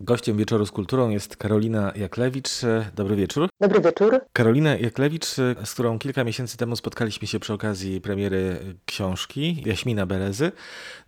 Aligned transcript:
Gościem 0.00 0.36
wieczoru 0.36 0.66
z 0.66 0.70
kulturą 0.70 1.10
jest 1.10 1.36
Karolina 1.36 1.92
Jaklewicz. 1.96 2.50
Dobry 2.94 3.16
wieczór. 3.16 3.48
Dobry 3.60 3.80
wieczór. 3.80 4.20
Karolina 4.32 4.76
Jaklewicz, 4.76 5.26
z 5.64 5.74
którą 5.74 5.98
kilka 5.98 6.24
miesięcy 6.24 6.56
temu 6.56 6.76
spotkaliśmy 6.76 7.28
się 7.28 7.40
przy 7.40 7.52
okazji 7.52 8.00
premiery 8.00 8.58
książki 8.86 9.62
Jaśmina 9.66 10.06
Berezy. 10.06 10.52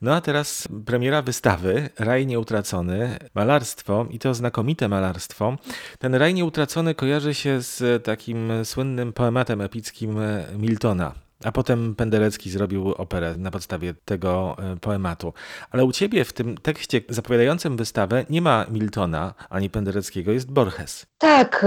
No 0.02 0.14
a 0.14 0.20
teraz 0.20 0.68
premiera 0.86 1.22
wystawy 1.22 1.88
Raj 1.98 2.26
Nieutracony, 2.26 3.18
malarstwo 3.34 4.06
i 4.10 4.18
to 4.18 4.34
znakomite 4.34 4.88
malarstwo. 4.88 5.56
Ten 5.98 6.14
Raj 6.14 6.34
Nieutracony 6.34 6.94
kojarzy 6.94 7.34
się 7.34 7.62
z 7.62 8.04
takim 8.04 8.52
słynnym 8.64 9.12
poematem 9.12 9.60
epickim 9.60 10.18
Miltona. 10.58 11.27
A 11.44 11.52
potem 11.52 11.94
Penderecki 11.94 12.50
zrobił 12.50 12.92
operę 12.92 13.34
na 13.36 13.50
podstawie 13.50 13.94
tego 14.04 14.56
e, 14.58 14.76
poematu. 14.76 15.32
Ale 15.70 15.84
u 15.84 15.92
ciebie 15.92 16.24
w 16.24 16.32
tym 16.32 16.56
tekście 16.56 17.00
zapowiadającym 17.08 17.76
wystawę 17.76 18.24
nie 18.30 18.42
ma 18.42 18.66
Miltona 18.70 19.34
ani 19.50 19.70
Pendereckiego, 19.70 20.32
jest 20.32 20.52
Borges. 20.52 21.06
Tak, 21.18 21.66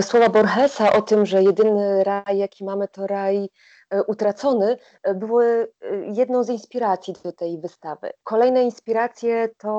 słowa 0.00 0.28
Borgesa 0.28 0.92
o 0.92 1.02
tym, 1.02 1.26
że 1.26 1.42
jedyny 1.42 2.04
raj, 2.04 2.38
jaki 2.38 2.64
mamy, 2.64 2.88
to 2.88 3.06
raj 3.06 3.48
utracony, 4.06 4.76
e, 5.02 5.14
były 5.14 5.72
e, 5.82 5.96
jedną 5.96 6.42
z 6.42 6.48
inspiracji 6.48 7.14
do 7.24 7.32
tej 7.32 7.58
wystawy. 7.58 8.10
Kolejne 8.24 8.62
inspiracje 8.62 9.48
to 9.58 9.72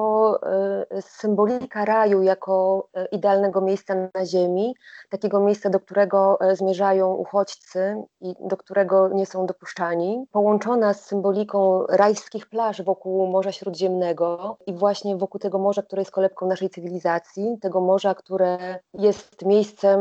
symbolika 1.01 1.85
raju 1.85 2.21
jako 2.21 2.87
idealnego 3.11 3.61
miejsca 3.61 3.95
na 4.13 4.25
Ziemi, 4.25 4.75
takiego 5.09 5.39
miejsca, 5.39 5.69
do 5.69 5.79
którego 5.79 6.39
zmierzają 6.53 7.13
uchodźcy 7.13 8.03
i 8.21 8.35
do 8.39 8.57
którego 8.57 9.09
nie 9.09 9.25
są 9.25 9.45
dopuszczani, 9.45 10.25
połączona 10.31 10.93
z 10.93 11.05
symboliką 11.05 11.85
rajskich 11.89 12.49
plaż 12.49 12.81
wokół 12.81 13.27
Morza 13.27 13.51
Śródziemnego 13.51 14.57
i 14.67 14.73
właśnie 14.73 15.17
wokół 15.17 15.39
tego 15.39 15.59
morza, 15.59 15.81
które 15.81 16.01
jest 16.01 16.11
kolebką 16.11 16.47
naszej 16.47 16.69
cywilizacji, 16.69 17.57
tego 17.61 17.81
morza, 17.81 18.15
które 18.15 18.79
jest 18.93 19.45
miejscem 19.45 19.99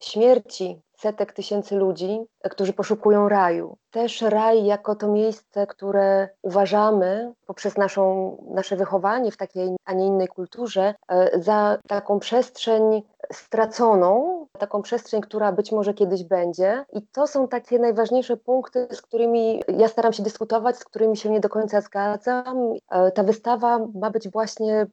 śmierci, 0.00 0.82
setek 0.96 1.32
tysięcy 1.32 1.76
ludzi, 1.76 2.20
którzy 2.50 2.72
poszukują 2.72 3.28
raju. 3.28 3.76
Też 3.90 4.22
raj 4.22 4.64
jako 4.64 4.94
to 4.94 5.08
miejsce, 5.08 5.66
które 5.66 6.28
uważamy 6.42 7.32
poprzez 7.46 7.76
naszą, 7.76 8.36
nasze 8.50 8.76
wychowanie 8.76 9.30
w 9.30 9.36
takiej, 9.36 9.76
a 9.84 9.92
nie 9.92 10.06
innej 10.06 10.28
kulturze 10.28 10.94
e, 11.08 11.40
za 11.40 11.78
taką 11.88 12.18
przestrzeń 12.18 13.02
straconą, 13.32 14.46
taką 14.58 14.82
przestrzeń, 14.82 15.20
która 15.20 15.52
być 15.52 15.72
może 15.72 15.94
kiedyś 15.94 16.24
będzie. 16.24 16.84
I 16.92 17.02
to 17.02 17.26
są 17.26 17.48
takie 17.48 17.78
najważniejsze 17.78 18.36
punkty, 18.36 18.88
z 18.90 19.02
którymi 19.02 19.62
ja 19.68 19.88
staram 19.88 20.12
się 20.12 20.22
dyskutować, 20.22 20.76
z 20.76 20.84
którymi 20.84 21.16
się 21.16 21.30
nie 21.30 21.40
do 21.40 21.48
końca 21.48 21.80
zgadzam. 21.80 22.74
E, 22.90 23.10
ta 23.10 23.22
wystawa 23.22 23.78
ma 23.94 24.10
być 24.10 24.28
właśnie 24.28 24.86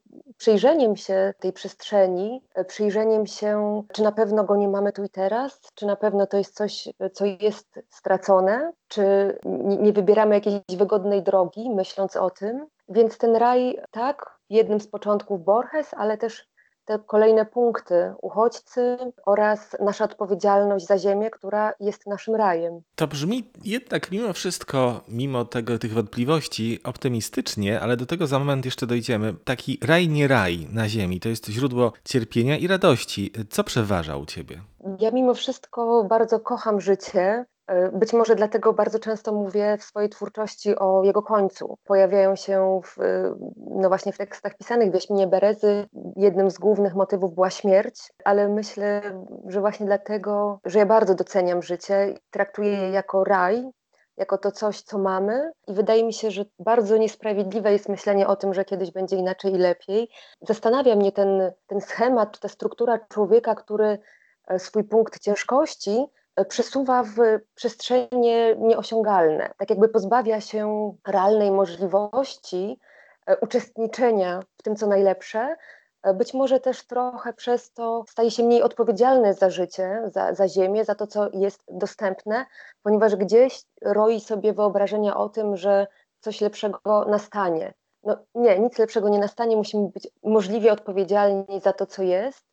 przyjrzeniem 0.43 0.95
się 0.95 1.33
tej 1.39 1.53
przestrzeni, 1.53 2.43
e, 2.55 2.65
przyjrzeniem 2.65 3.27
się, 3.27 3.83
czy 3.93 4.03
na 4.03 4.11
pewno 4.11 4.43
go 4.43 4.55
nie 4.55 4.67
mamy 4.67 4.91
tu 4.91 5.03
i 5.03 5.09
teraz, 5.09 5.61
czy 5.75 5.85
na 5.85 5.95
pewno 5.95 6.27
to 6.27 6.37
jest 6.37 6.55
coś, 6.55 6.89
co 7.13 7.25
jest 7.25 7.79
stracone, 7.89 8.71
czy 8.87 9.37
nie 9.79 9.93
wybieramy 9.93 10.35
jakiejś 10.35 10.77
wygodnej 10.77 11.23
drogi, 11.23 11.69
myśląc 11.69 12.15
o 12.15 12.29
tym. 12.29 12.67
Więc 12.89 13.17
ten 13.17 13.35
raj, 13.35 13.79
tak, 13.91 14.39
jednym 14.49 14.79
z 14.79 14.87
początków 14.87 15.43
Borges, 15.43 15.93
ale 15.93 16.17
też 16.17 16.47
te 16.85 16.99
kolejne 16.99 17.45
punkty, 17.45 18.13
uchodźcy 18.21 18.97
oraz 19.25 19.77
nasza 19.79 20.05
odpowiedzialność 20.05 20.85
za 20.85 20.97
ziemię, 20.97 21.29
która 21.29 21.73
jest 21.79 22.07
naszym 22.07 22.35
rajem. 22.35 22.81
To 22.95 23.07
brzmi 23.07 23.51
jednak 23.63 24.11
mimo 24.11 24.33
wszystko, 24.33 25.01
mimo 25.07 25.45
tego, 25.45 25.79
tych 25.79 25.93
wątpliwości, 25.93 26.79
optymistycznie, 26.83 27.79
ale 27.79 27.97
do 27.97 28.05
tego 28.05 28.27
za 28.27 28.39
moment 28.39 28.65
jeszcze 28.65 28.87
dojdziemy. 28.87 29.35
Taki 29.43 29.79
raj 29.83 30.09
nie 30.09 30.27
raj 30.27 30.67
na 30.71 30.89
ziemi, 30.89 31.19
to 31.19 31.29
jest 31.29 31.47
źródło 31.47 31.93
cierpienia 32.03 32.57
i 32.57 32.67
radości. 32.67 33.31
Co 33.49 33.63
przeważa 33.63 34.17
u 34.17 34.25
ciebie? 34.25 34.61
Ja 34.99 35.11
mimo 35.11 35.33
wszystko 35.33 36.03
bardzo 36.09 36.39
kocham 36.39 36.81
życie 36.81 37.45
być 37.93 38.13
może 38.13 38.35
dlatego 38.35 38.73
bardzo 38.73 38.99
często 38.99 39.33
mówię 39.33 39.77
w 39.77 39.83
swojej 39.83 40.09
twórczości 40.09 40.75
o 40.75 41.03
jego 41.03 41.21
końcu. 41.21 41.77
Pojawiają 41.83 42.35
się 42.35 42.81
w, 42.83 43.01
e, 43.01 43.35
no 43.57 43.89
właśnie 43.89 44.13
w 44.13 44.17
tekstach 44.17 44.57
pisanych 44.57 44.91
w 44.91 44.93
Jaśminie 44.93 45.27
Berezy. 45.27 45.87
Jednym 46.15 46.51
z 46.51 46.57
głównych 46.57 46.95
motywów 46.95 47.33
była 47.33 47.49
śmierć, 47.49 48.11
ale 48.25 48.49
myślę, 48.49 49.01
że 49.47 49.59
właśnie 49.59 49.85
dlatego, 49.85 50.59
że 50.65 50.79
ja 50.79 50.85
bardzo 50.85 51.15
doceniam 51.15 51.61
życie, 51.61 52.13
traktuję 52.31 52.71
je 52.71 52.89
jako 52.89 53.23
raj, 53.23 53.71
jako 54.17 54.37
to 54.37 54.51
coś, 54.51 54.81
co 54.81 54.97
mamy. 54.97 55.51
I 55.67 55.73
wydaje 55.73 56.03
mi 56.03 56.13
się, 56.13 56.31
że 56.31 56.45
bardzo 56.59 56.97
niesprawiedliwe 56.97 57.71
jest 57.71 57.89
myślenie 57.89 58.27
o 58.27 58.35
tym, 58.35 58.53
że 58.53 58.65
kiedyś 58.65 58.91
będzie 58.91 59.15
inaczej 59.15 59.53
i 59.53 59.57
lepiej. 59.57 60.09
Zastanawia 60.41 60.95
mnie 60.95 61.11
ten, 61.11 61.51
ten 61.67 61.81
schemat, 61.81 62.39
ta 62.39 62.47
struktura 62.47 62.99
człowieka, 63.09 63.55
który 63.55 63.99
e, 64.47 64.59
swój 64.59 64.83
punkt 64.83 65.19
ciężkości 65.19 66.05
przesuwa 66.49 67.03
w 67.03 67.17
przestrzenie 67.55 68.55
nieosiągalne, 68.55 69.53
tak 69.57 69.69
jakby 69.69 69.89
pozbawia 69.89 70.41
się 70.41 70.93
realnej 71.07 71.51
możliwości 71.51 72.79
e, 73.25 73.37
uczestniczenia 73.37 74.39
w 74.57 74.63
tym, 74.63 74.75
co 74.75 74.87
najlepsze. 74.87 75.55
E, 76.03 76.13
być 76.13 76.33
może 76.33 76.59
też 76.59 76.87
trochę 76.87 77.33
przez 77.33 77.73
to 77.73 78.05
staje 78.09 78.31
się 78.31 78.43
mniej 78.43 78.63
odpowiedzialny 78.63 79.33
za 79.33 79.49
życie, 79.49 80.01
za, 80.05 80.33
za 80.33 80.47
ziemię, 80.47 80.85
za 80.85 80.95
to, 80.95 81.07
co 81.07 81.29
jest 81.33 81.63
dostępne, 81.67 82.45
ponieważ 82.83 83.15
gdzieś 83.15 83.63
roi 83.81 84.19
sobie 84.19 84.53
wyobrażenia 84.53 85.17
o 85.17 85.29
tym, 85.29 85.57
że 85.57 85.87
coś 86.19 86.41
lepszego 86.41 87.05
nastanie. 87.07 87.73
No 88.03 88.17
nie, 88.35 88.59
nic 88.59 88.77
lepszego 88.77 89.09
nie 89.09 89.19
nastanie, 89.19 89.57
musimy 89.57 89.89
być 89.89 90.07
możliwie 90.23 90.71
odpowiedzialni 90.71 91.61
za 91.61 91.73
to, 91.73 91.85
co 91.85 92.03
jest 92.03 92.52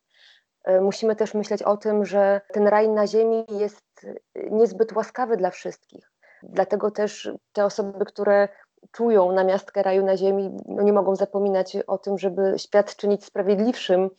musimy 0.81 1.15
też 1.15 1.33
myśleć 1.33 1.63
o 1.63 1.77
tym, 1.77 2.05
że 2.05 2.41
ten 2.53 2.67
raj 2.67 2.89
na 2.89 3.07
ziemi 3.07 3.45
jest 3.49 4.07
niezbyt 4.35 4.93
łaskawy 4.93 5.37
dla 5.37 5.49
wszystkich. 5.49 6.11
Dlatego 6.43 6.91
też 6.91 7.31
te 7.53 7.65
osoby, 7.65 8.05
które 8.05 8.47
czują 8.91 9.31
namiastkę 9.31 9.83
raju 9.83 10.05
na 10.05 10.17
ziemi, 10.17 10.57
no 10.67 10.83
nie 10.83 10.93
mogą 10.93 11.15
zapominać 11.15 11.77
o 11.87 11.97
tym, 11.97 12.17
żeby 12.17 12.53
świat 12.57 12.95
czynić 12.95 13.25
sprawiedliwszym 13.25 14.09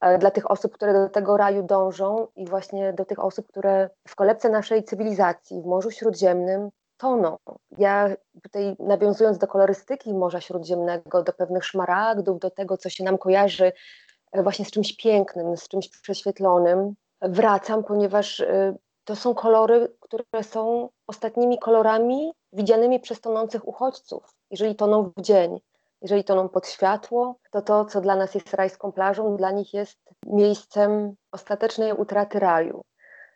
e, 0.00 0.18
dla 0.18 0.30
tych 0.30 0.50
osób, 0.50 0.74
które 0.74 0.92
do 0.92 1.08
tego 1.08 1.36
raju 1.36 1.62
dążą 1.62 2.26
i 2.36 2.46
właśnie 2.46 2.92
do 2.92 3.04
tych 3.04 3.24
osób, 3.24 3.46
które 3.46 3.90
w 4.08 4.16
kolebce 4.16 4.48
naszej 4.48 4.84
cywilizacji, 4.84 5.62
w 5.62 5.66
Morzu 5.66 5.90
Śródziemnym 5.90 6.70
toną. 6.96 7.36
Ja 7.78 8.08
tutaj 8.42 8.76
nawiązując 8.78 9.38
do 9.38 9.46
kolorystyki 9.46 10.14
Morza 10.14 10.40
Śródziemnego, 10.40 11.22
do 11.22 11.32
pewnych 11.32 11.64
szmaragdów, 11.64 12.38
do 12.38 12.50
tego, 12.50 12.76
co 12.76 12.90
się 12.90 13.04
nam 13.04 13.18
kojarzy 13.18 13.72
E, 13.72 13.72
właśnie 14.34 14.64
z 14.64 14.70
czymś 14.70 14.96
pięknym, 14.96 15.56
z 15.56 15.68
czymś 15.68 15.88
prześwietlonym. 15.88 16.94
Wracam, 17.22 17.84
ponieważ 17.84 18.40
e, 18.40 18.76
to 19.04 19.16
są 19.16 19.34
kolory, 19.34 19.96
które 20.00 20.24
są 20.42 20.88
ostatnimi 21.06 21.58
kolorami 21.58 22.32
widzianymi 22.52 23.00
przez 23.00 23.20
tonących 23.20 23.68
uchodźców, 23.68 24.34
jeżeli 24.50 24.76
toną 24.76 25.12
w 25.16 25.20
dzień. 25.20 25.60
Jeżeli 26.02 26.24
toną 26.24 26.48
pod 26.48 26.68
światło, 26.68 27.36
to 27.50 27.62
to, 27.62 27.84
co 27.84 28.00
dla 28.00 28.16
nas 28.16 28.34
jest 28.34 28.54
rajską 28.54 28.92
plażą, 28.92 29.36
dla 29.36 29.50
nich 29.50 29.74
jest 29.74 29.98
miejscem 30.26 31.14
ostatecznej 31.32 31.92
utraty 31.92 32.38
raju. 32.38 32.82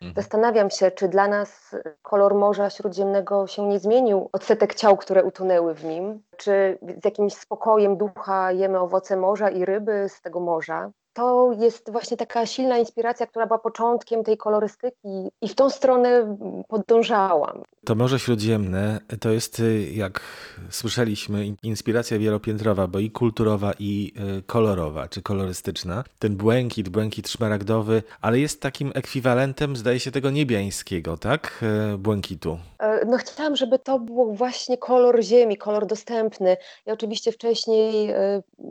Mhm. 0.01 0.13
Zastanawiam 0.15 0.69
się, 0.69 0.91
czy 0.91 1.07
dla 1.07 1.27
nas 1.27 1.75
kolor 2.01 2.35
Morza 2.35 2.69
Śródziemnego 2.69 3.47
się 3.47 3.67
nie 3.67 3.79
zmienił 3.79 4.29
od 4.31 4.43
setek 4.43 4.75
ciał, 4.75 4.97
które 4.97 5.23
utonęły 5.23 5.73
w 5.73 5.83
nim, 5.83 6.23
czy 6.37 6.77
z 7.01 7.05
jakimś 7.05 7.33
spokojem 7.33 7.97
ducha 7.97 8.51
jemy 8.51 8.79
owoce 8.79 9.17
morza 9.17 9.49
i 9.49 9.65
ryby 9.65 10.05
z 10.09 10.21
tego 10.21 10.39
morza, 10.39 10.91
to 11.15 11.51
jest 11.59 11.91
właśnie 11.91 12.17
taka 12.17 12.45
silna 12.45 12.77
inspiracja, 12.77 13.27
która 13.27 13.47
była 13.47 13.59
początkiem 13.59 14.23
tej 14.23 14.37
kolorystyki 14.37 15.29
i 15.41 15.47
w 15.47 15.55
tą 15.55 15.69
stronę 15.69 16.37
podążałam. 16.67 17.63
To 17.85 17.95
Morze 17.95 18.19
Śródziemne 18.19 18.99
to 19.21 19.29
jest, 19.29 19.59
y, 19.59 19.91
jak 19.93 20.21
słyszeliśmy, 20.69 21.45
inspiracja 21.63 22.19
wielopiętrowa, 22.19 22.87
bo 22.87 22.99
i 22.99 23.11
kulturowa, 23.11 23.73
i 23.79 24.13
y, 24.39 24.43
kolorowa, 24.43 25.07
czy 25.07 25.21
kolorystyczna. 25.21 26.03
Ten 26.19 26.35
błękit, 26.35 26.89
błękit 26.89 27.29
szmaragdowy, 27.29 28.03
ale 28.21 28.39
jest 28.39 28.61
takim 28.61 28.91
ekwiwalentem, 28.95 29.75
zdaje 29.75 29.99
się, 29.99 30.11
tego 30.11 30.31
niebiańskiego, 30.31 31.17
tak? 31.17 31.63
Y, 31.93 31.97
błękitu. 31.97 32.57
E, 32.79 33.05
no 33.05 33.17
chciałam, 33.17 33.55
żeby 33.55 33.79
to 33.79 33.99
był 33.99 34.33
właśnie 34.33 34.77
kolor 34.77 35.23
ziemi, 35.23 35.57
kolor 35.57 35.85
dostępny. 35.85 36.57
Ja 36.85 36.93
oczywiście 36.93 37.31
wcześniej 37.31 38.13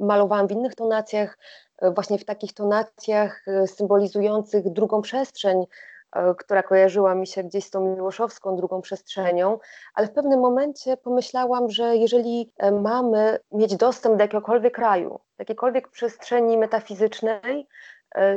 malowałam 0.00 0.49
w 0.49 0.52
innych 0.52 0.75
tonacjach, 0.75 1.38
właśnie 1.90 2.19
w 2.19 2.25
takich 2.25 2.52
tonacjach 2.52 3.48
e, 3.48 3.66
symbolizujących 3.66 4.72
drugą 4.72 5.02
przestrzeń, 5.02 5.64
e, 6.12 6.34
która 6.34 6.62
kojarzyła 6.62 7.14
mi 7.14 7.26
się 7.26 7.44
gdzieś 7.44 7.64
z 7.64 7.70
tą 7.70 7.94
miłoszowską 7.94 8.56
drugą 8.56 8.81
przestrzenią, 8.81 9.58
ale 9.94 10.06
w 10.06 10.12
pewnym 10.12 10.40
momencie 10.40 10.96
pomyślałam, 10.96 11.70
że 11.70 11.96
jeżeli 11.96 12.52
mamy 12.82 13.38
mieć 13.52 13.76
dostęp 13.76 14.16
do 14.16 14.25
jakiegokolwiek 14.25 14.75
kraju, 14.75 15.10
do 15.10 15.19
jakiejkolwiek 15.38 15.88
przestrzeni 15.88 16.58
metafizycznej, 16.58 17.60
e, 17.60 17.64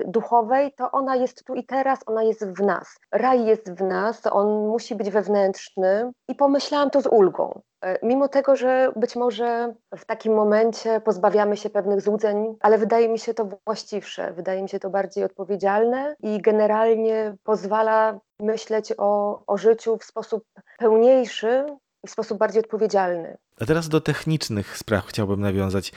duchowej, 0.06 0.74
to 0.74 0.92
ona 0.92 1.16
jest 1.16 1.44
tu 1.46 1.56
i 1.56 1.66
teraz, 1.66 2.00
ona 2.06 2.24
jest 2.24 2.46
w 2.46 2.62
nas. 2.62 3.00
Raj 3.12 3.46
jest 3.46 3.74
w 3.74 3.82
nas, 3.82 4.22
on 4.32 4.68
musi 4.68 4.96
być 4.96 5.10
wewnętrzny 5.10 6.12
i 6.28 6.36
pomyślałam 6.36 6.90
to 6.90 7.02
z 7.02 7.08
ulgą. 7.08 7.62
E, 7.82 8.00
mimo 8.04 8.28
tego, 8.28 8.56
że 8.56 8.92
być 8.96 9.16
może 9.16 9.74
w 9.98 10.06
takim 10.06 10.34
momencie 10.34 11.02
pozbawiamy 11.02 11.58
się 11.58 11.70
pewnych 11.70 12.02
złudzeń, 12.02 12.56
ale 12.60 12.78
wydaje 12.78 13.10
mi 13.10 13.20
się 13.20 13.34
to 13.34 13.50
właściwsze, 13.66 14.34
wydaje 14.34 14.64
mi 14.64 14.70
się 14.70 14.80
to 14.80 14.90
bardziej 14.90 15.24
odpowiedzialne 15.24 16.16
i 16.20 16.42
generalnie 16.42 17.36
pozwala 17.44 18.20
myśleć 18.40 18.94
o, 18.98 19.42
o 19.48 19.58
życiu 19.58 19.98
w 19.98 20.04
sposób 20.04 20.44
pełniejszy 20.78 21.66
i 22.04 22.08
w 22.08 22.12
sposób 22.12 22.38
bardziej 22.38 22.60
odpowiedzialny. 22.60 23.38
A 23.62 23.66
teraz 23.66 23.90
do 23.90 24.02
technicznych 24.02 24.78
spraw 24.78 25.06
chciałbym 25.06 25.42
nawiązać, 25.42 25.92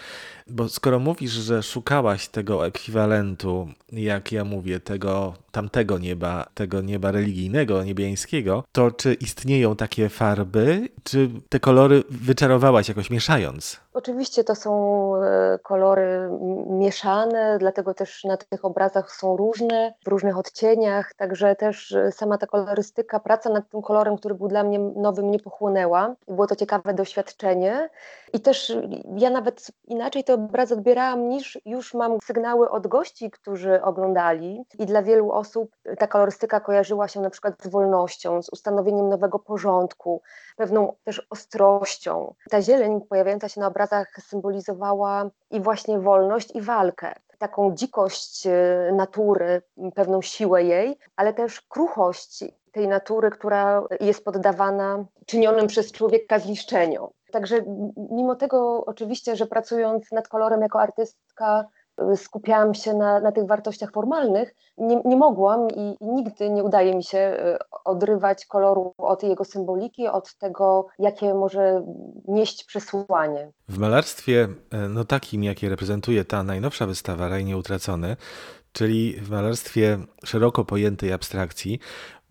bo 0.47 0.69
skoro 0.69 0.99
mówisz, 0.99 1.31
że 1.31 1.63
szukałaś 1.63 2.29
tego 2.29 2.67
ekwiwalentu, 2.67 3.69
jak 3.93 4.33
ja 4.33 4.45
mówię, 4.45 4.81
tego 4.81 5.35
tamtego 5.53 5.99
nieba, 5.99 6.47
tego 6.55 6.81
nieba 6.81 7.11
religijnego, 7.11 7.85
niebiańskiego, 7.85 8.65
to 8.73 8.91
czy 8.91 9.15
istnieją 9.15 9.77
takie 9.77 10.09
farby, 10.09 10.89
czy 11.05 11.31
te 11.49 11.61
kolory 11.61 12.03
wyczarowałaś 12.11 12.89
jakoś 12.89 13.11
mieszając? 13.11 13.81
Oczywiście 13.95 14.45
to 14.45 14.55
są 14.55 15.15
e, 15.17 15.59
kolory 15.63 16.31
mieszane, 16.67 17.57
dlatego 17.59 17.95
też 17.95 18.25
na 18.25 18.37
tych 18.37 18.65
obrazach 18.65 19.13
są 19.13 19.37
różne, 19.37 19.95
w 20.05 20.09
różnych 20.09 20.39
odcieniach, 20.39 21.15
także 21.15 21.57
też 21.57 21.93
e, 21.93 22.13
sama 22.13 22.39
ta 22.39 22.47
kolorystyka, 22.47 23.21
praca 23.21 23.51
nad 23.51 23.71
tym 23.71 23.83
kolorem, 23.83 24.17
który 24.17 24.35
był 24.35 24.49
dla 24.49 24.65
mnie 24.65 24.79
nowy, 24.79 25.23
mnie 25.23 25.39
pochłonęła. 25.39 26.15
Było 26.29 26.47
to 26.47 26.57
ciekawe 26.57 26.95
doświadczenie. 26.95 27.50
I 28.33 28.41
też 28.41 28.73
ja 29.17 29.31
nawet 29.31 29.67
inaczej 29.85 30.25
te 30.25 30.35
obrazy 30.35 30.75
odbierałam 30.75 31.29
niż 31.29 31.59
już 31.65 31.95
mam 31.95 32.19
sygnały 32.25 32.71
od 32.71 32.87
gości, 32.87 33.31
którzy 33.31 33.83
oglądali. 33.83 34.65
I 34.79 34.87
dla 34.87 35.03
wielu 35.03 35.33
osób 35.33 35.77
ta 35.99 36.07
kolorystyka 36.07 36.61
kojarzyła 36.61 37.09
się 37.09 37.21
na 37.21 37.31
przykład 37.31 37.55
z 37.63 37.69
wolnością, 37.69 38.43
z 38.43 38.49
ustanowieniem 38.49 39.09
nowego 39.09 39.39
porządku, 39.39 40.23
pewną 40.57 40.95
też 41.05 41.27
ostrością. 41.31 42.35
Ta 42.51 42.63
zieleń 42.63 43.01
pojawiająca 43.01 43.49
się 43.49 43.61
na 43.61 43.67
obrazach 43.67 44.09
symbolizowała 44.21 45.31
i 45.51 45.61
właśnie 45.61 45.99
wolność, 45.99 46.51
i 46.55 46.61
walkę 46.61 47.15
taką 47.41 47.75
dzikość 47.75 48.47
e, 48.47 48.91
natury, 48.93 49.63
pewną 49.95 50.23
siłę 50.23 50.65
jej, 50.65 50.99
ale 51.17 51.35
też 51.35 51.61
kruchość 51.61 52.45
tej 52.73 52.89
natury, 52.89 53.31
która 53.31 53.83
jest 54.01 54.25
poddawana 54.25 55.05
czynionym 55.27 55.67
przez 55.67 55.93
człowieka 55.93 56.39
zniszczeniom. 56.39 57.09
Także 57.33 57.65
mimo 58.11 58.35
tego 58.35 58.85
oczywiście, 58.85 59.37
że 59.37 59.47
pracując 59.47 60.13
nad 60.13 60.29
kolorem 60.29 60.61
jako 60.61 60.81
artystka 60.81 61.65
y, 62.13 62.17
skupiałam 62.17 62.75
się 62.75 62.95
na, 62.95 63.21
na 63.21 63.33
tych 63.33 63.47
wartościach 63.47 63.93
formalnych, 63.93 64.55
nie, 64.79 65.03
nie 65.05 65.17
mogłam 65.17 65.69
i, 65.71 65.97
nigdy 66.01 66.51
nie 66.51 66.65
udaje 66.65 66.95
mi 66.95 67.05
się 67.05 67.19
y, 67.19 67.59
odrywać 67.85 68.47
koloru 68.47 68.95
od 68.99 69.23
jego 69.23 69.45
symboliki, 69.45 70.09
od 70.09 70.35
tego, 70.35 70.87
jakie 70.99 71.35
może 71.35 71.85
nieść 72.29 72.65
przesłanie. 72.65 73.53
W 73.69 73.79
malarstwie, 73.79 74.49
e, 74.71 74.89
no 74.89 75.05
takim, 75.05 75.45
jakie 75.45 75.69
reprezentuje 75.69 76.25
ta 76.25 76.43
najnowsza 76.43 76.87
wystawa 76.87 77.29
Raj 77.29 77.45
Nieutracony, 77.45 78.17
czyli 78.73 79.21
w 79.21 79.31
malarstwie 79.31 79.99
szeroko 80.25 80.65
pojętej 80.65 81.13
abstrakcji, 81.13 81.81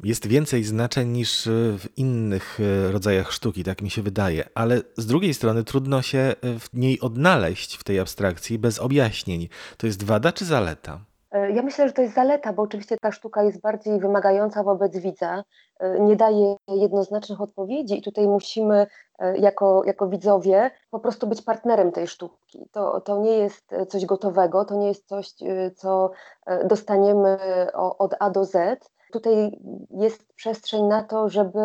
jest 0.04 0.28
więcej 0.28 0.63
znaczeń 0.63 1.07
niż 1.07 1.48
e, 1.48 1.51
w 1.51 1.98
innych 1.98 2.60
e, 2.60 2.92
rodzajach 2.92 3.31
sztuki, 3.31 3.63
tak 3.63 3.81
mi 3.81 3.90
się 3.90 4.01
wydaje, 4.01 4.44
ale 4.56 4.81
z 4.98 5.06
drugiej 5.06 5.34
strony 5.34 5.63
trudno 5.63 6.01
się 6.01 6.19
e, 6.19 6.36
w 6.60 6.74
niej 6.74 7.00
odnaleźć 7.01 7.78
w 7.78 7.84
tej 7.84 8.00
abstrakcji 8.00 8.60
bez 8.60 8.80
objaśnień. 8.80 9.48
To 9.78 9.88
jest 9.88 10.04
wada 10.04 10.31
czy 10.31 10.46
zaleta? 10.46 11.00
Ja 11.54 11.62
myślę, 11.62 11.88
że 11.88 11.94
to 11.94 12.01
jest 12.01 12.13
zaleta, 12.13 12.54
bo 12.54 12.62
oczywiście 12.62 12.98
ta 13.01 13.12
sztuka 13.12 13.44
jest 13.44 13.62
bardziej 13.62 14.00
wymagająca 14.00 14.63
wobec 14.63 14.98
widza, 14.98 15.44
nie 16.00 16.16
daje 16.16 16.56
jednoznacznych 16.68 17.42
odpowiedzi 17.42 18.00
i 18.00 18.02
tutaj 18.02 18.28
musimy 18.28 18.88
jako, 19.36 19.84
jako 19.86 20.07
widzowie 20.07 20.72
po 20.90 21.00
prostu 21.00 21.28
być 21.28 21.42
partnerem 21.42 21.92
tej 21.92 22.07
sztuki. 22.07 22.69
To, 22.72 23.02
to 23.02 23.18
nie 23.18 23.31
jest 23.31 23.75
coś 23.88 24.06
gotowego, 24.06 24.66
to 24.66 24.75
nie 24.75 24.88
jest 24.88 25.07
coś, 25.07 25.34
co 25.75 26.12
dostaniemy 26.66 27.38
od 27.98 28.16
A 28.19 28.30
do 28.30 28.45
Z, 28.45 28.90
Tutaj 29.12 29.60
jest 29.92 30.34
przestrzeń 30.34 30.84
na 30.84 31.04
to, 31.04 31.30
żeby 31.30 31.60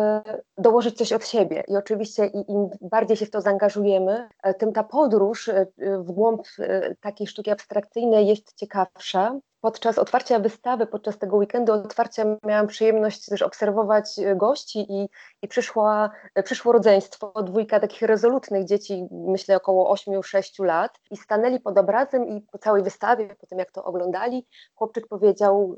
dołożyć 0.57 0.97
coś 0.97 1.13
od 1.13 1.27
siebie. 1.27 1.63
I 1.67 1.77
oczywiście 1.77 2.25
im 2.25 2.69
bardziej 2.81 3.17
się 3.17 3.25
w 3.25 3.31
to 3.31 3.41
zaangażujemy, 3.41 4.29
e, 4.43 4.53
tym 4.53 4.73
ta 4.73 4.83
podróż 4.83 5.49
e, 5.49 5.67
w 5.77 6.11
głąb 6.11 6.41
e, 6.59 6.95
takiej 6.95 7.27
sztuki 7.27 7.51
abstrakcyjnej 7.51 8.27
jest 8.27 8.53
ciekawsza, 8.53 9.39
podczas 9.65 9.97
otwarcia 9.97 10.39
wystawy, 10.39 10.87
podczas 10.87 11.17
tego 11.17 11.37
weekendu 11.37 11.73
otwarcia 11.73 12.25
miałam 12.43 12.67
przyjemność 12.67 13.25
też 13.25 13.41
obserwować 13.41 14.19
e, 14.19 14.35
gości 14.35 14.85
i, 14.89 15.09
i 15.41 15.47
przyszła, 15.47 16.09
e, 16.35 16.43
przyszło 16.43 16.71
rodzeństwo, 16.73 17.43
dwójka 17.43 17.79
takich 17.79 18.01
rezolutnych 18.01 18.65
dzieci, 18.65 19.07
myślę 19.11 19.55
około 19.55 19.95
8-6 19.95 20.65
lat 20.65 20.99
i 21.11 21.17
stanęli 21.17 21.59
pod 21.59 21.77
obrazem 21.77 22.27
i 22.27 22.41
po 22.41 22.57
całej 22.57 22.83
wystawie, 22.83 23.35
po 23.35 23.47
tym 23.47 23.59
jak 23.59 23.71
to 23.71 23.83
oglądali, 23.83 24.47
chłopczyk 24.75 25.07
powiedział, 25.07 25.75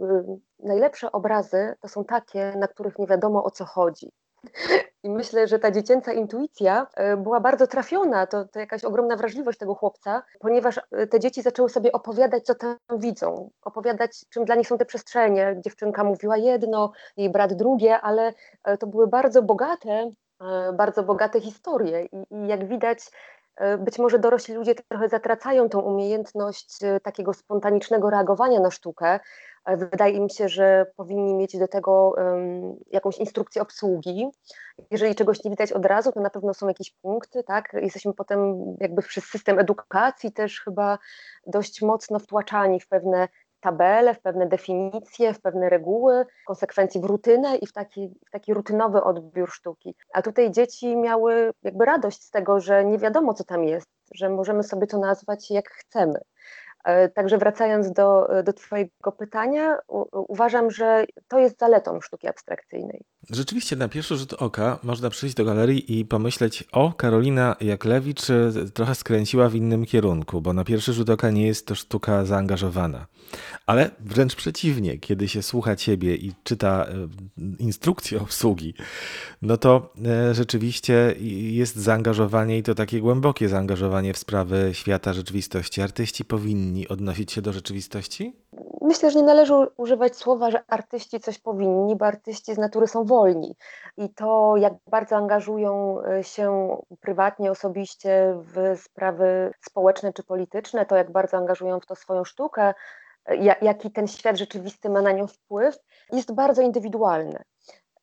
y, 0.62 0.66
najlepsze 0.68 1.12
obrazy 1.12 1.76
to 1.82 1.88
są 1.88 2.06
takie, 2.06 2.54
na 2.58 2.68
których 2.68 3.00
nie 3.00 3.08
wiadomo 3.08 3.44
o 3.44 3.52
co 3.52 3.66
chodzi. 3.66 4.12
I 5.04 5.10
myślę, 5.10 5.48
że 5.48 5.60
ta 5.60 5.72
dziecięca 5.72 6.14
intuicja 6.14 6.88
e, 6.96 7.18
była 7.18 7.40
bardzo 7.40 7.68
trafiona. 7.68 8.28
To, 8.28 8.46
to 8.46 8.60
jakaś 8.60 8.84
ogromna 8.84 9.16
wrażliwość 9.16 9.60
tego 9.60 9.76
chłopca, 9.76 10.24
ponieważ 10.40 10.80
e, 10.92 11.08
te 11.08 11.20
dzieci 11.20 11.42
zaczęły 11.42 11.70
sobie 11.70 11.92
opowiadać, 11.92 12.46
co 12.46 12.56
tam 12.56 12.78
widzą, 12.92 13.50
opowiadać, 13.62 14.26
czym 14.30 14.46
dla 14.46 14.56
nich 14.56 14.68
są 14.68 14.78
te 14.78 14.86
przestrzenie. 14.86 15.56
Dziewczynka 15.66 16.04
mówiła 16.04 16.38
jedno, 16.38 16.92
jej 17.18 17.30
brat 17.30 17.54
drugie, 17.54 18.02
ale 18.02 18.34
e, 18.64 18.78
to 18.78 18.88
były 18.88 19.08
bardzo 19.08 19.42
bogate, 19.44 20.12
bardzo 20.74 21.04
bogate 21.04 21.42
historie. 21.42 22.06
I, 22.06 22.36
i 22.36 22.48
jak 22.48 22.68
widać, 22.68 23.00
być 23.80 24.00
może 24.00 24.20
dorośli 24.20 24.56
ludzie 24.56 24.76
trochę 24.76 25.10
zatracają 25.10 25.70
tą 25.70 25.80
umiejętność 25.80 26.80
takiego 27.04 27.34
spontanicznego 27.34 28.10
reagowania 28.10 28.60
na 28.60 28.72
sztukę, 28.72 29.20
Wydaje 29.76 30.20
mi 30.20 30.30
się, 30.30 30.50
że 30.50 30.86
powinni 30.96 31.36
mieć 31.36 31.58
do 31.58 31.68
tego 31.68 32.16
jakąś 32.92 33.18
instrukcję 33.18 33.62
obsługi. 33.62 34.28
Jeżeli 34.92 35.16
czegoś 35.16 35.44
nie 35.44 35.52
widać 35.52 35.72
od 35.72 35.86
razu, 35.86 36.12
to 36.12 36.20
na 36.20 36.30
pewno 36.30 36.54
są 36.54 36.68
jakieś 36.68 36.92
punkty, 36.92 37.44
tak? 37.44 37.74
Jesteśmy 37.74 38.14
potem 38.14 38.56
jakby 38.80 39.02
przez 39.02 39.24
system 39.24 39.60
edukacji 39.60 40.32
też 40.32 40.62
chyba 40.62 40.98
dość 41.48 41.82
mocno 41.82 42.20
wtłaczani 42.20 42.80
w 42.80 42.88
pewne 42.88 43.28
tabele, 43.60 44.14
w 44.14 44.22
pewne 44.22 44.48
definicje, 44.48 45.34
w 45.34 45.42
pewne 45.42 45.70
reguły, 45.70 46.26
konsekwencji 46.46 47.02
w 47.02 47.04
rutynę 47.04 47.56
i 47.56 47.68
w 47.68 47.74
taki, 47.74 48.10
w 48.28 48.32
taki 48.32 48.54
rutynowy 48.54 49.04
odbiór 49.04 49.52
sztuki. 49.52 49.96
A 50.14 50.22
tutaj 50.22 50.52
dzieci 50.52 50.98
miały 50.98 51.52
jakby 51.64 51.86
radość 51.86 52.24
z 52.24 52.30
tego, 52.30 52.60
że 52.60 52.86
nie 52.86 52.98
wiadomo, 52.98 53.34
co 53.34 53.44
tam 53.44 53.64
jest, 53.64 53.88
że 54.14 54.30
możemy 54.30 54.64
sobie 54.64 54.88
to 54.88 54.98
nazwać 54.98 55.52
jak 55.52 55.70
chcemy. 55.70 56.20
E, 56.88 57.10
także 57.10 57.38
wracając 57.38 57.92
do, 57.92 58.28
do 58.44 58.54
Twojego 58.54 59.12
pytania, 59.20 59.78
u, 59.88 60.06
uważam, 60.28 60.72
że 60.72 61.06
to 61.28 61.40
jest 61.40 61.60
zaletą 61.60 62.02
sztuki 62.02 62.28
abstrakcyjnej. 62.28 63.04
Rzeczywiście 63.30 63.76
na 63.76 63.88
pierwszy 63.88 64.18
rzut 64.18 64.34
oka 64.34 64.80
można 64.84 65.10
przyjść 65.10 65.36
do 65.36 65.46
galerii 65.46 66.00
i 66.00 66.06
pomyśleć, 66.06 66.64
o, 66.72 66.94
Karolina 66.94 67.56
Jaklewicz 67.62 68.30
e, 68.30 68.52
trochę 68.74 68.96
skręciła 68.96 69.50
w 69.50 69.56
innym 69.56 69.86
kierunku, 69.86 70.42
bo 70.42 70.54
na 70.54 70.64
pierwszy 70.64 70.94
rzut 70.94 71.10
oka 71.10 71.32
nie 71.32 71.48
jest 71.48 71.68
to 71.68 71.76
sztuka 71.76 72.26
zaangażowana. 72.26 73.08
Ale 73.66 73.92
wręcz 74.00 74.36
przeciwnie, 74.36 74.98
kiedy 74.98 75.28
się 75.28 75.42
słucha 75.42 75.76
ciebie 75.76 76.16
i 76.16 76.34
czyta 76.44 76.86
e, 76.86 77.08
instrukcję 77.60 78.22
obsługi, 78.22 78.74
no 79.42 79.58
to 79.58 79.94
rzeczywiście 80.32 81.16
jest 81.52 81.76
zaangażowanie 81.76 82.58
i 82.58 82.64
to 82.64 82.76
takie 82.76 83.00
głębokie 83.00 83.50
zaangażowanie 83.50 84.14
w 84.14 84.18
sprawy 84.18 84.70
świata 84.74 85.14
rzeczywistości. 85.14 85.82
Artyści 85.82 86.26
powinni 86.26 86.77
powinni 86.78 86.88
odnosić 86.88 87.32
się 87.32 87.42
do 87.42 87.54
rzeczywistości? 87.54 88.36
Myślę, 88.82 89.12
że 89.12 89.20
nie 89.20 89.26
należy 89.26 89.54
używać 89.78 90.16
słowa, 90.16 90.52
że 90.52 90.64
artyści 90.68 91.20
coś 91.20 91.40
powinni, 91.40 91.96
bo 91.96 92.06
artyści 92.06 92.54
z 92.54 92.58
natury 92.58 92.88
są 92.88 93.04
wolni. 93.04 93.56
I 93.98 94.10
to, 94.10 94.58
jak 94.58 94.74
bardzo 94.88 95.16
angażują 95.16 96.02
e, 96.04 96.24
się 96.24 96.78
prywatnie, 97.02 97.52
osobiście 97.52 98.38
w 98.38 98.80
sprawy 98.80 99.52
społeczne 99.62 100.14
czy 100.14 100.24
polityczne, 100.24 100.86
to 100.86 100.96
jak 100.96 101.12
bardzo 101.12 101.38
angażują 101.38 101.80
w 101.80 101.86
to 101.86 101.96
swoją 101.96 102.24
sztukę, 102.24 102.74
e, 103.26 103.56
jaki 103.62 103.92
ten 103.92 104.08
świat 104.08 104.38
rzeczywisty 104.38 104.90
ma 104.90 105.02
na 105.02 105.12
nią 105.12 105.28
wpływ, 105.28 105.78
jest 106.12 106.34
bardzo 106.34 106.62
indywidualne. 106.62 107.44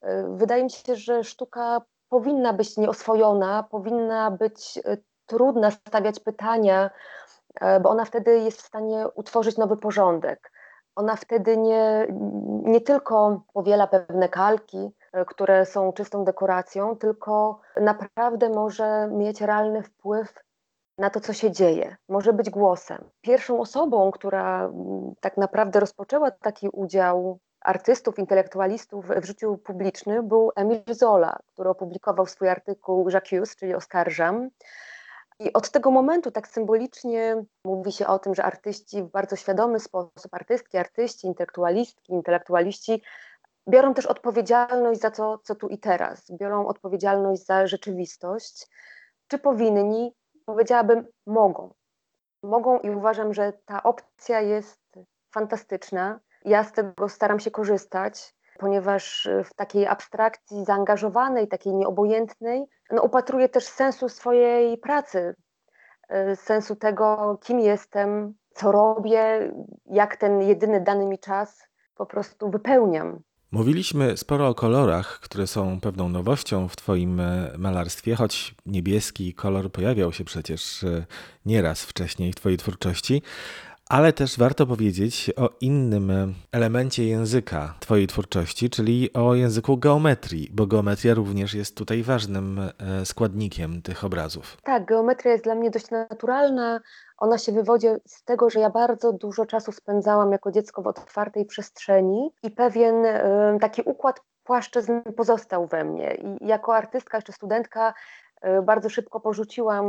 E, 0.02 0.36
wydaje 0.36 0.64
mi 0.64 0.70
się, 0.70 0.96
że 0.96 1.24
sztuka 1.24 1.82
powinna 2.08 2.52
być 2.52 2.76
nieoswojona, 2.76 3.62
powinna 3.70 4.30
być 4.30 4.78
trudna 5.26 5.70
stawiać 5.70 6.20
pytania 6.20 6.90
bo 7.82 7.90
ona 7.90 8.04
wtedy 8.04 8.38
jest 8.38 8.62
w 8.62 8.66
stanie 8.66 9.06
utworzyć 9.14 9.56
nowy 9.56 9.76
porządek. 9.76 10.50
Ona 10.96 11.16
wtedy 11.16 11.56
nie, 11.56 12.06
nie 12.64 12.80
tylko 12.80 13.42
powiela 13.52 13.86
pewne 13.86 14.28
kalki, 14.28 14.90
e, 15.12 15.24
które 15.24 15.66
są 15.66 15.92
czystą 15.92 16.24
dekoracją, 16.24 16.96
tylko 16.96 17.60
naprawdę 17.80 18.48
może 18.48 19.08
mieć 19.12 19.40
realny 19.40 19.82
wpływ 19.82 20.34
na 20.98 21.10
to, 21.10 21.20
co 21.20 21.32
się 21.32 21.50
dzieje, 21.50 21.96
może 22.08 22.32
być 22.32 22.50
głosem. 22.50 23.10
Pierwszą 23.20 23.60
osobą, 23.60 24.10
która 24.10 24.64
mm, 24.64 25.14
tak 25.20 25.36
naprawdę 25.36 25.80
rozpoczęła 25.80 26.30
taki 26.30 26.68
udział 26.68 27.38
artystów, 27.60 28.18
intelektualistów 28.18 29.06
w 29.08 29.24
życiu 29.24 29.58
publicznym 29.58 30.28
był 30.28 30.52
Emil 30.56 30.82
Zola, 30.90 31.38
który 31.52 31.68
opublikował 31.68 32.26
swój 32.26 32.48
artykuł 32.48 33.08
J'accuse, 33.08 33.56
czyli 33.56 33.74
oskarżam. 33.74 34.48
I 35.44 35.52
od 35.52 35.70
tego 35.70 35.90
momentu 35.90 36.30
tak 36.30 36.48
symbolicznie 36.48 37.44
mówi 37.64 37.92
się 37.92 38.06
o 38.06 38.18
tym, 38.18 38.34
że 38.34 38.44
artyści 38.44 39.02
w 39.02 39.10
bardzo 39.10 39.36
świadomy 39.36 39.80
sposób, 39.80 40.28
artystki, 40.32 40.78
artyści, 40.78 41.26
intelektualistki, 41.26 42.12
intelektualiści 42.12 43.02
biorą 43.68 43.94
też 43.94 44.06
odpowiedzialność 44.06 45.00
za 45.00 45.10
to, 45.10 45.38
co 45.38 45.54
tu 45.54 45.68
i 45.68 45.78
teraz, 45.78 46.30
biorą 46.30 46.66
odpowiedzialność 46.66 47.46
za 47.46 47.66
rzeczywistość. 47.66 48.66
Czy 49.28 49.38
powinni? 49.38 50.14
Powiedziałabym, 50.46 51.06
mogą. 51.26 51.74
Mogą 52.42 52.78
i 52.78 52.90
uważam, 52.90 53.34
że 53.34 53.52
ta 53.64 53.82
opcja 53.82 54.40
jest 54.40 54.80
fantastyczna. 55.34 56.20
Ja 56.44 56.64
z 56.64 56.72
tego 56.72 57.08
staram 57.08 57.40
się 57.40 57.50
korzystać, 57.50 58.34
ponieważ 58.58 59.28
w 59.44 59.54
takiej 59.54 59.86
abstrakcji 59.86 60.64
zaangażowanej, 60.64 61.48
takiej 61.48 61.74
nieobojętnej, 61.74 62.64
no, 62.90 63.02
upatruję 63.02 63.48
też 63.48 63.64
sensu 63.64 64.08
swojej 64.08 64.78
pracy, 64.78 65.34
y, 66.32 66.36
sensu 66.36 66.76
tego, 66.76 67.38
kim 67.42 67.60
jestem, 67.60 68.34
co 68.54 68.72
robię, 68.72 69.52
jak 69.86 70.16
ten 70.16 70.40
jedyny 70.40 70.80
dany 70.80 71.06
mi 71.06 71.18
czas 71.18 71.68
po 71.96 72.06
prostu 72.06 72.50
wypełniam. 72.50 73.22
Mówiliśmy 73.54 74.16
sporo 74.16 74.48
o 74.48 74.54
kolorach, 74.54 75.20
które 75.20 75.46
są 75.46 75.80
pewną 75.80 76.08
nowością 76.08 76.68
w 76.68 76.76
Twoim 76.76 77.20
e, 77.20 77.50
malarstwie, 77.58 78.14
choć 78.14 78.54
niebieski 78.66 79.34
kolor 79.34 79.72
pojawiał 79.72 80.12
się 80.12 80.24
przecież 80.24 80.84
e, 80.84 81.06
nieraz 81.46 81.84
wcześniej 81.84 82.32
w 82.32 82.34
Twojej 82.34 82.58
twórczości. 82.58 83.22
Ale 83.88 84.12
też 84.12 84.38
warto 84.38 84.66
powiedzieć 84.66 85.30
o 85.36 85.50
innym 85.60 86.10
e, 86.10 86.26
elemencie 86.52 87.04
języka 87.04 87.74
Twojej 87.80 88.06
twórczości, 88.06 88.70
czyli 88.70 89.12
o 89.12 89.34
języku 89.34 89.76
geometrii, 89.76 90.50
bo 90.52 90.66
geometria 90.66 91.14
również 91.14 91.54
jest 91.54 91.76
tutaj 91.76 92.02
ważnym 92.02 92.60
składnikiem 93.04 93.82
tych 93.82 94.04
obrazów. 94.04 94.56
Tak, 94.62 94.84
geometria 94.84 95.32
jest 95.32 95.44
dla 95.44 95.54
mnie 95.54 95.70
dość 95.70 95.90
naturalna. 95.90 96.80
Ona 97.18 97.38
się 97.38 97.52
wywodzi 97.52 97.86
z 98.06 98.24
tego, 98.24 98.50
że 98.50 98.60
ja 98.60 98.70
bardzo 98.70 99.12
dużo 99.12 99.46
czasu 99.46 99.72
spędzałam 99.72 100.32
jako 100.32 100.52
dziecko 100.52 100.82
w 100.82 100.86
otwartej 100.86 101.44
przestrzeni 101.46 102.30
i 102.42 102.50
pewien 102.50 102.94
taki 103.60 103.82
układ 103.82 104.20
płaszczyzn 104.44 104.92
pozostał 105.16 105.66
we 105.66 105.84
mnie. 105.84 106.14
I 106.14 106.46
jako 106.46 106.76
artystka, 106.76 107.16
jeszcze 107.16 107.32
studentka, 107.32 107.94
y, 108.44 108.62
bardzo 108.62 108.88
szybko 108.88 109.20
porzuciłam 109.20 109.84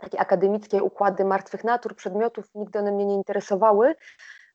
takie 0.00 0.20
akademickie 0.20 0.82
układy 0.82 1.24
martwych 1.24 1.64
natur, 1.64 1.96
przedmiotów, 1.96 2.44
nigdy 2.54 2.78
one 2.78 2.92
mnie 2.92 3.06
nie 3.06 3.14
interesowały. 3.14 3.94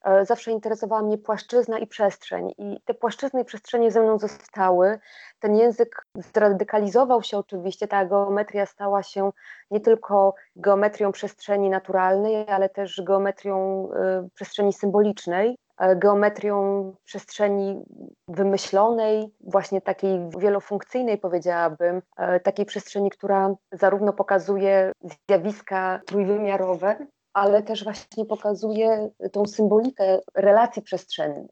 E, 0.06 0.26
zawsze 0.26 0.52
interesowała 0.52 1.02
mnie 1.02 1.18
płaszczyzna 1.18 1.80
i 1.80 1.88
przestrzeń. 1.88 2.54
I 2.58 2.82
te 2.86 2.94
płaszczyzny 2.94 3.42
i 3.42 3.46
przestrzenie 3.46 3.92
ze 3.92 4.02
mną 4.02 4.20
zostały. 4.20 5.00
Ten 5.40 5.56
język 5.56 6.06
zradykalizował 6.16 7.24
się 7.24 7.38
oczywiście, 7.38 7.88
ta 7.88 8.06
geometria 8.06 8.66
stała 8.66 9.04
się 9.04 9.32
nie 9.72 9.80
tylko 9.80 10.36
geometrią 10.56 11.12
przestrzeni 11.12 11.70
naturalnej, 11.70 12.50
ale 12.50 12.70
też 12.70 13.02
geometrią 13.02 13.88
y, 14.26 14.30
przestrzeni 14.30 14.74
symbolicznej, 14.74 15.50
e, 15.50 15.56
geometrią 15.96 16.94
przestrzeni 17.04 17.84
wymyślonej, 18.28 19.34
właśnie 19.40 19.82
takiej 19.82 20.30
wielofunkcyjnej, 20.38 21.18
powiedziałabym, 21.18 22.02
e, 22.18 22.40
takiej 22.40 22.66
przestrzeni, 22.66 23.10
która 23.10 23.56
zarówno 23.72 24.14
pokazuje 24.14 24.92
zjawiska 25.30 26.02
trójwymiarowe, 26.06 27.08
ale 27.34 27.64
też 27.64 27.84
właśnie 27.84 28.26
pokazuje 28.26 29.10
tą 29.32 29.46
symbolikę 29.46 30.20
relacji 30.36 30.82
przestrzennych. 30.82 31.52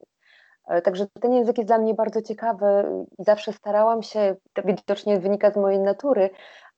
E, 0.68 0.82
także 0.82 1.08
ten 1.22 1.34
język 1.34 1.58
jest 1.58 1.70
dla 1.70 1.78
mnie 1.78 1.94
bardzo 1.94 2.22
ciekawy 2.22 2.66
i 3.20 3.24
zawsze 3.24 3.54
starałam 3.54 4.04
się, 4.04 4.36
to 4.54 4.62
widocznie 4.62 5.20
wynika 5.20 5.52
z 5.52 5.56
mojej 5.56 5.80
natury, 5.80 6.30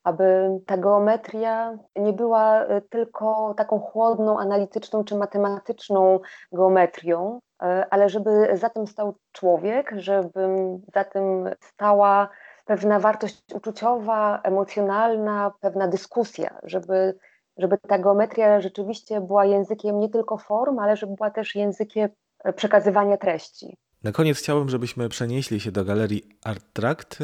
aby 0.05 0.50
ta 0.65 0.77
geometria 0.77 1.77
nie 1.95 2.13
była 2.13 2.63
e, 2.63 2.81
tylko 2.81 3.53
taką 3.57 3.79
chłodną, 3.79 4.39
analityczną 4.39 5.03
czy 5.03 5.15
matematyczną 5.15 6.19
geometrią, 6.51 7.39
e, 7.63 7.85
ale 7.89 8.09
żeby 8.09 8.50
za 8.53 8.69
tym 8.69 8.88
stał 8.88 9.15
człowiek, 9.31 9.91
żeby 9.95 10.57
za 10.93 11.03
tym 11.03 11.50
stała 11.62 12.29
pewna 12.65 13.00
wartość 13.00 13.43
uczuciowa, 13.53 14.41
emocjonalna, 14.43 15.51
pewna 15.62 15.88
dyskusja, 15.88 16.59
żeby 16.63 17.17
żeby 17.57 17.77
ta 17.77 18.00
geometria 18.00 18.62
rzeczywiście 18.62 19.21
była 19.21 19.45
językiem 19.45 20.00
nie 20.00 20.09
tylko 20.09 20.38
form, 20.38 20.79
ale 20.79 20.97
żeby 20.97 21.15
była 21.15 21.31
też 21.31 21.55
językiem 21.55 22.09
e, 22.43 22.53
przekazywania 22.53 23.17
treści. 23.17 23.77
Na 24.05 24.12
koniec 24.12 24.39
chciałbym, 24.39 24.69
żebyśmy 24.69 25.09
przenieśli 25.09 25.59
się 25.59 25.71
do 25.71 25.85
galerii 25.85 26.24
Art 26.43 26.65
Tract. 26.74 27.19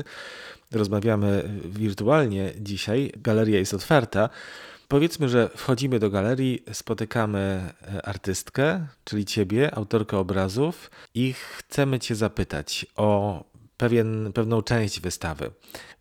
Rozmawiamy 0.72 1.60
wirtualnie 1.66 2.54
dzisiaj. 2.60 3.12
Galeria 3.18 3.60
jest 3.60 3.74
otwarta. 3.74 4.30
Powiedzmy, 4.88 5.30
że 5.30 5.50
wchodzimy 5.56 6.00
do 6.00 6.10
galerii, 6.10 6.64
spotykamy 6.74 7.40
e, 7.40 8.06
artystkę, 8.06 8.88
czyli 9.04 9.26
ciebie, 9.26 9.76
autorkę 9.76 10.18
obrazów, 10.18 10.92
i 11.16 11.34
chcemy 11.34 12.00
cię 12.00 12.16
zapytać 12.16 12.86
o 12.96 13.44
pewien, 13.78 14.34
pewną 14.34 14.62
część 14.62 15.00
wystawy. 15.00 15.52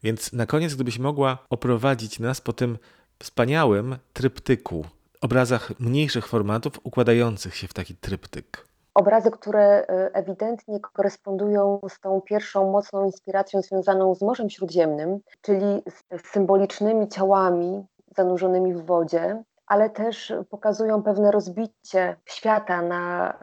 Więc 0.02 0.32
na 0.32 0.46
koniec, 0.46 0.75
gdybyś 0.75 0.99
mogła 0.99 1.46
oprowadzić 1.50 2.18
nas 2.18 2.40
po 2.40 2.52
tym 2.52 2.78
wspaniałym 3.18 3.96
tryptyku, 4.12 4.87
obrazach 5.20 5.72
mniejszych 5.80 6.28
formatów 6.28 6.80
układających 6.82 7.56
się 7.56 7.68
w 7.68 7.75
taki 7.75 7.94
tryptyk. 7.94 8.69
Obrazy, 8.94 9.30
które 9.30 9.62
e, 9.62 10.14
ewidentnie 10.14 10.80
korespondują 10.80 11.80
z 11.88 12.00
tą 12.00 12.20
pierwszą 12.20 12.70
mocną 12.70 13.04
inspiracją 13.04 13.62
związaną 13.62 14.14
z 14.14 14.23
Morzem 14.23 14.50
Śródziemnym, 14.50 15.20
czyli 15.40 15.82
z 15.88 16.30
symbolicznymi 16.32 17.09
ciałami 17.09 17.87
zanurzonymi 18.16 18.75
w 18.75 18.87
wodzie, 18.87 19.42
ale 19.66 19.90
też 19.90 20.32
pokazują 20.50 21.02
pewne 21.02 21.30
rozbicie 21.30 22.16
świata 22.25 22.82
na, 22.82 23.35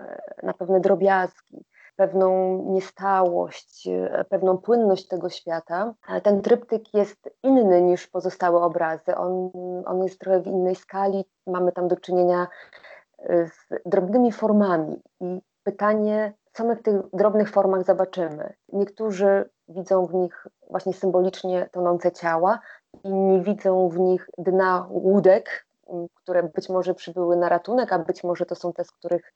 na 0.43 0.53
pewne 0.53 0.79
drobiazgi 0.79 1.65
pewną 1.97 2.57
niestałość, 2.65 3.87
e, 3.87 4.25
pewną 4.29 4.57
płynność 4.57 5.07
tego 5.07 5.29
świata. 5.29 5.93
Ten 6.23 6.41
tryptyk 6.41 6.93
jest 6.93 7.29
inny 7.43 7.81
niż 7.81 8.07
pozostałe 8.07 8.61
obrazy. 8.61 9.15
On, 9.15 9.51
on 9.85 10.03
jest 10.03 10.19
trochę 10.19 10.39
w 10.39 10.47
innej 10.47 10.75
skali. 10.75 11.25
Mamy 11.47 11.71
tam 11.71 11.87
do 11.87 11.95
czynienia 11.95 12.47
z 13.29 13.81
drobnymi 13.85 14.31
formami 14.31 15.01
i 15.19 15.41
pytanie, 15.63 16.33
co 16.53 16.65
my 16.65 16.75
w 16.75 16.81
tych 16.81 16.95
drobnych 17.13 17.49
formach 17.49 17.83
zobaczymy. 17.83 18.53
Niektórzy 18.73 19.49
widzą 19.67 20.05
w 20.05 20.13
nich 20.13 20.47
właśnie 20.69 20.93
symbolicznie 20.93 21.69
tonące 21.71 22.11
ciała, 22.11 22.59
inni 23.03 23.41
widzą 23.41 23.89
w 23.89 23.99
nich 23.99 24.29
dna 24.37 24.87
łódek, 24.89 25.65
które 26.13 26.43
być 26.43 26.69
może 26.69 26.93
przybyły 26.93 27.35
na 27.35 27.49
ratunek, 27.49 27.93
a 27.93 27.99
być 27.99 28.23
może 28.23 28.45
to 28.45 28.55
są 28.55 28.73
te, 28.73 28.83
z 28.83 28.91
których 28.91 29.33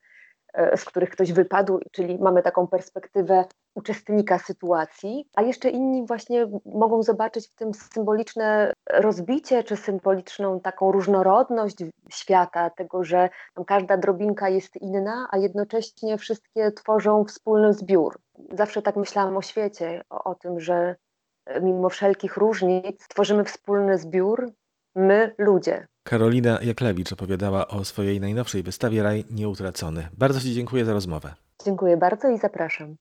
E, 0.54 0.78
z 0.78 0.86
których 0.86 1.10
ktoś 1.10 1.32
wypadł, 1.34 1.80
czyli 1.92 2.20
mamy 2.20 2.42
taką 2.42 2.68
perspektywę 2.68 3.46
uczestnika 3.76 4.40
sytuacji, 4.40 5.26
a 5.36 5.42
jeszcze 5.42 5.70
inni 5.70 6.06
właśnie 6.08 6.48
mogą 6.66 7.04
zobaczyć 7.04 7.48
w 7.48 7.56
tym 7.56 7.74
symboliczne 7.74 8.74
rozbicie, 8.90 9.64
czy 9.64 9.78
symboliczną 9.78 10.60
taką 10.60 10.92
różnorodność 10.92 11.76
świata, 12.10 12.70
tego, 12.70 13.04
że 13.04 13.30
każda 13.68 13.98
drobinka 13.98 14.50
jest 14.50 14.82
inna, 14.82 15.28
a 15.32 15.38
jednocześnie 15.38 16.18
wszystkie 16.18 16.72
tworzą 16.72 17.26
wspólny 17.26 17.74
zbiór. 17.74 18.20
Zawsze 18.54 18.82
tak 18.82 18.96
myślałam 18.96 19.38
o 19.38 19.42
świecie, 19.42 20.02
o, 20.10 20.24
o 20.24 20.36
tym, 20.36 20.60
że 20.60 20.96
mimo 21.62 21.90
wszelkich 21.90 22.38
różnic 22.38 23.08
tworzymy 23.08 23.44
wspólny 23.44 23.98
zbiór, 23.98 24.52
my 24.96 25.36
ludzie. 25.38 25.88
Karolina 26.04 26.60
Jaklewicz 26.62 27.14
opowiadała 27.14 27.68
o 27.68 27.86
swojej 27.86 28.20
najnowszej 28.20 28.64
wystawie 28.64 29.04
Raj 29.04 29.26
Nieutracony. 29.32 30.08
Bardzo 30.18 30.40
Ci 30.40 30.54
dziękuję 30.54 30.86
za 30.86 30.94
rozmowę. 30.94 31.34
Dziękuję 31.66 31.98
bardzo 31.98 32.30
i 32.30 32.38
zapraszam. 32.38 32.96